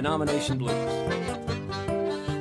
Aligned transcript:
Denomination 0.00 0.56
Blues. 0.56 0.72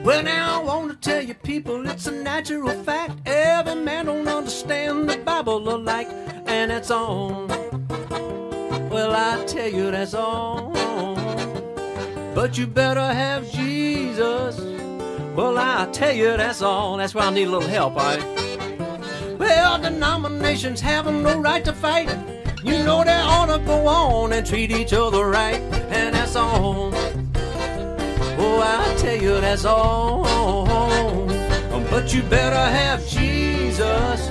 Well, 0.06 0.24
now 0.24 0.62
I 0.62 0.64
want 0.64 0.92
to 0.92 0.96
tell 1.10 1.22
you 1.22 1.34
people 1.34 1.90
it's 1.90 2.08
a 2.08 2.12
natural 2.12 2.70
fact. 2.84 3.18
Every 3.26 3.76
man 3.76 4.06
don't 4.06 4.30
understand 4.30 5.10
the 5.10 5.18
Bible 5.18 5.68
alike, 5.68 6.08
and 6.46 6.72
that's 6.72 6.90
all. 6.90 7.48
Well, 8.90 9.12
I 9.14 9.44
tell 9.46 9.68
you 9.68 9.92
that's 9.92 10.14
all. 10.14 10.72
But 12.34 12.58
you 12.58 12.66
better 12.66 13.06
have 13.06 13.52
Jesus. 13.52 14.58
Well, 15.36 15.58
I 15.58 15.90
tell 15.92 16.16
you 16.16 16.38
that's 16.38 16.62
all. 16.62 16.96
That's 16.96 17.14
why 17.14 17.26
I 17.26 17.30
need 17.30 17.50
a 17.50 17.52
little 17.52 17.68
help, 17.68 17.98
all 17.98 18.16
right? 18.16 19.38
Well, 19.38 19.82
denominations 19.82 20.80
have 20.80 21.08
no 21.08 21.42
right 21.42 21.66
to 21.66 21.74
fight. 21.74 22.08
You 22.64 22.84
know 22.84 23.04
they 23.04 23.12
ought 23.12 23.48
to 23.48 23.60
go 23.66 23.86
on 23.86 24.32
and 24.32 24.48
treat 24.48 24.72
each 24.72 24.94
other 24.94 25.26
right, 25.26 25.62
and 25.92 26.16
that's 26.16 26.38
all. 26.38 26.59
I 29.00 29.02
tell 29.02 29.22
you 29.22 29.40
that's 29.40 29.64
all. 29.64 30.26
But 31.90 32.14
you 32.14 32.22
better 32.24 32.58
have 32.58 33.08
Jesus. 33.08 34.30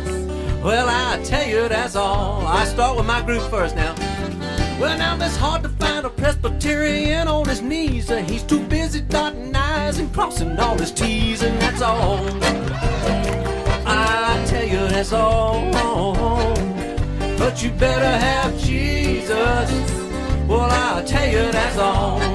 Well, 0.63 0.89
I 0.91 1.19
tell 1.25 1.49
you 1.49 1.69
that's 1.71 1.97
all. 1.97 2.47
I 2.47 2.67
start 2.67 2.99
with 2.99 3.07
my 3.07 3.23
group 3.23 3.41
first 3.49 3.75
now. 3.75 3.95
Well, 4.79 4.99
now 4.99 5.17
it's 5.25 5.37
hard 5.37 5.62
to 5.62 5.71
find 5.71 6.05
a 6.05 6.11
Presbyterian 6.11 7.29
on 7.29 7.49
his 7.49 7.62
knees. 7.62 8.11
He's 8.29 8.43
too 8.43 8.61
busy 8.61 9.01
dotting 9.01 9.57
I's 9.57 10.01
and 10.01 10.12
crossing 10.12 10.59
all 10.59 10.77
his 10.77 10.93
T's, 10.93 11.43
and 11.43 11.59
that's 11.62 11.81
all. 11.81 12.19
I 13.87 14.45
tell 14.47 14.65
you 14.65 14.87
that's 14.89 15.15
all. 15.15 15.73
But 17.39 17.62
you 17.62 17.71
better 17.71 18.05
have 18.05 18.59
Jesus. 18.59 19.71
Well, 20.47 20.69
I 20.71 21.03
tell 21.07 21.27
you 21.27 21.51
that's 21.53 21.79
all. 21.79 22.28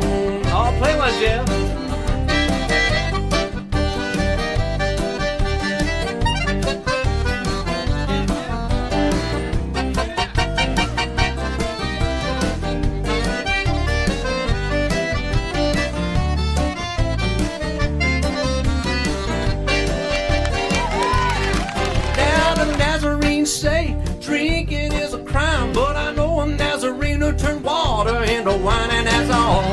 Who 27.42 27.58
water 27.60 28.24
into 28.24 28.56
wine, 28.58 28.90
and 28.92 29.08
that's 29.08 29.30
all. 29.30 29.64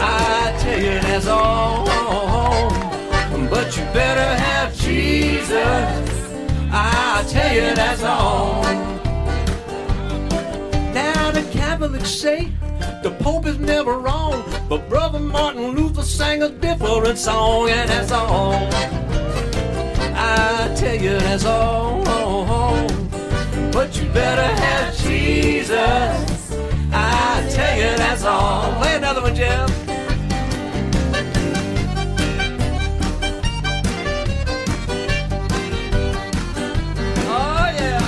I 0.00 0.54
tell 0.58 0.78
you 0.78 1.00
that's 1.00 1.26
all. 1.26 1.84
But 3.48 3.76
you 3.76 3.84
better 3.92 4.34
have 4.42 4.74
Jesus. 4.76 5.56
I 6.72 7.24
tell 7.28 7.54
you 7.54 7.74
that's 7.74 8.02
all. 8.02 8.62
Now 10.92 11.30
the 11.30 11.42
Catholics 11.52 12.10
say 12.10 12.50
the 13.02 13.10
Pope 13.20 13.46
is 13.46 13.58
never 13.58 13.98
wrong, 13.98 14.44
but 14.68 14.88
Brother 14.88 15.20
Martin 15.20 15.76
Luther 15.76 16.02
sang 16.02 16.42
a 16.42 16.48
different 16.48 17.18
song, 17.18 17.68
and 17.70 17.88
that's 17.88 18.12
all. 18.12 18.54
I 20.16 20.74
tell 20.76 20.96
you 20.96 21.18
that's 21.18 21.44
all. 21.44 22.04
But 23.72 24.00
you 24.00 24.08
better 24.10 24.46
have 24.62 24.94
Jesus. 25.64 26.52
I 26.92 27.48
tell 27.50 27.76
you 27.78 27.96
that's 27.96 28.22
all. 28.22 28.74
Play 28.82 28.96
another 28.96 29.22
one, 29.22 29.34
Jeff. 29.34 29.70
Oh 37.26 37.70
yeah. 37.78 37.98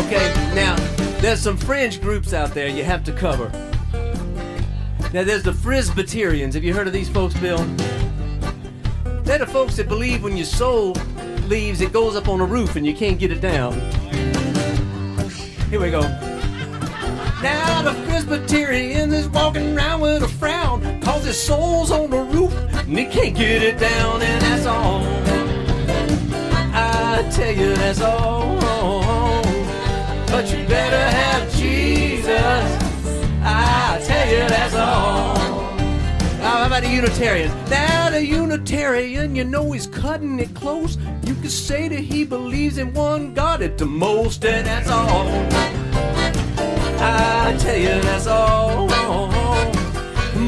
Okay, 0.00 0.32
now 0.54 0.74
there's 1.20 1.40
some 1.40 1.58
fringe 1.58 2.00
groups 2.00 2.32
out 2.32 2.54
there 2.54 2.68
you 2.68 2.82
have 2.82 3.04
to 3.04 3.12
cover. 3.12 3.65
Now 5.16 5.24
there's 5.24 5.42
the 5.42 5.52
Frisbeterians. 5.52 6.52
Have 6.52 6.62
you 6.62 6.74
heard 6.74 6.86
of 6.86 6.92
these 6.92 7.08
folks, 7.08 7.32
Bill? 7.40 7.64
They're 9.22 9.38
the 9.38 9.46
folks 9.46 9.76
that 9.76 9.88
believe 9.88 10.22
when 10.22 10.36
your 10.36 10.44
soul 10.44 10.92
leaves, 11.46 11.80
it 11.80 11.90
goes 11.90 12.16
up 12.16 12.28
on 12.28 12.42
a 12.42 12.44
roof 12.44 12.76
and 12.76 12.84
you 12.84 12.94
can't 12.94 13.18
get 13.18 13.32
it 13.32 13.40
down. 13.40 13.72
Here 15.70 15.80
we 15.80 15.90
go. 15.90 16.02
Now 17.40 17.80
the 17.80 17.92
Frisbeterian 18.04 19.10
is 19.14 19.26
walking 19.30 19.74
around 19.74 20.02
with 20.02 20.22
a 20.22 20.28
frown, 20.28 21.00
cause 21.00 21.24
his 21.24 21.42
soul's 21.42 21.90
on 21.90 22.10
the 22.10 22.18
roof 22.18 22.54
and 22.74 22.98
he 22.98 23.06
can't 23.06 23.34
get 23.34 23.62
it 23.62 23.78
down, 23.78 24.20
and 24.20 24.42
that's 24.42 24.66
all. 24.66 25.00
I 26.74 27.26
tell 27.32 27.56
you 27.56 27.74
that's 27.74 28.02
all. 28.02 28.58
But 30.26 30.52
you 30.52 30.66
better 30.66 31.10
have 31.10 31.35
About 36.76 36.88
the 36.90 36.94
Unitarians? 36.94 37.70
Now, 37.70 38.10
the 38.10 38.22
Unitarian, 38.22 39.34
you 39.34 39.44
know 39.44 39.72
he's 39.72 39.86
cutting 39.86 40.38
it 40.38 40.54
close. 40.54 40.98
You 41.24 41.34
could 41.36 41.50
say 41.50 41.88
that 41.88 42.00
he 42.00 42.26
believes 42.26 42.76
in 42.76 42.92
one 42.92 43.32
God 43.32 43.62
at 43.62 43.78
the 43.78 43.86
most, 43.86 44.44
and 44.44 44.66
that's 44.66 44.90
all. 44.90 45.26
I 47.00 47.56
tell 47.58 47.78
you 47.78 47.98
that's 48.02 48.26
all. 48.26 48.88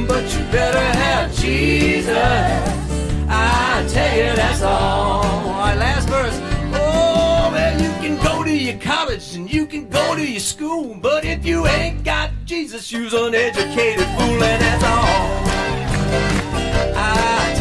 But 0.06 0.24
you 0.34 0.44
better 0.52 0.98
have 0.98 1.34
Jesus. 1.34 2.14
I 2.14 3.88
tell 3.88 4.18
you 4.18 4.36
that's 4.36 4.60
all. 4.60 5.22
Right, 5.22 5.78
last 5.78 6.10
verse. 6.10 6.38
Oh, 6.74 7.48
well, 7.50 7.80
you 7.80 7.88
can 8.06 8.22
go 8.22 8.44
to 8.44 8.54
your 8.54 8.78
college 8.80 9.34
and 9.34 9.50
you 9.50 9.64
can 9.64 9.88
go 9.88 10.14
to 10.14 10.30
your 10.30 10.40
school, 10.40 10.94
but 11.00 11.24
if 11.24 11.46
you 11.46 11.66
ain't 11.66 12.04
got 12.04 12.32
Jesus, 12.44 12.92
you's 12.92 13.14
an 13.14 13.28
uneducated 13.28 14.04
fool, 14.08 14.42
and 14.42 14.60
that's 14.60 14.84
all. 14.84 15.37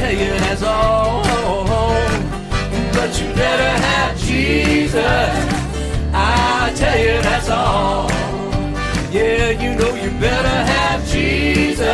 You 0.09 0.40
that's 0.40 0.63
all. 0.63 1.22
But 2.94 3.19
you 3.19 3.28
better 3.34 3.69
have 3.88 4.18
Jesus. 4.18 5.03
I 6.13 6.73
tell 6.75 6.97
you 6.97 7.22
that's 7.22 7.50
all. 7.50 8.09
Yeah, 9.12 9.50
you 9.50 9.75
know 9.75 9.94
you 9.95 10.09
better 10.19 10.47
have 10.47 11.06
Jesus. 11.07 11.85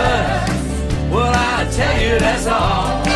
Well, 1.12 1.34
I 1.36 1.68
tell 1.72 2.02
you 2.02 2.20
that's 2.20 2.46
all. 2.46 3.13